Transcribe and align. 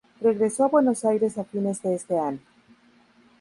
Regresó 0.19 0.63
a 0.63 0.67
Buenos 0.69 1.05
Aires 1.05 1.37
a 1.37 1.43
fines 1.43 1.83
de 1.83 1.93
ese 1.93 2.17
año. 2.17 2.39